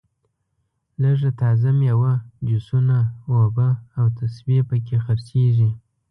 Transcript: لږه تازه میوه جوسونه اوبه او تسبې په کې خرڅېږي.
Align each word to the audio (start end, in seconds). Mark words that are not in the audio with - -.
لږه 1.01 1.29
تازه 1.41 1.69
میوه 1.79 2.13
جوسونه 2.47 2.97
اوبه 3.31 3.69
او 3.97 4.05
تسبې 4.17 4.59
په 4.69 4.75
کې 4.85 4.95
خرڅېږي. 5.05 5.71